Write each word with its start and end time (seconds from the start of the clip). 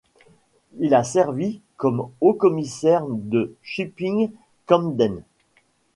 Il 0.79 0.95
a 0.95 1.03
servi 1.03 1.61
comme 1.77 2.09
haut 2.21 2.33
commissaire 2.33 3.05
de 3.07 3.55
Chipping 3.61 4.31
Campden. 4.65 5.21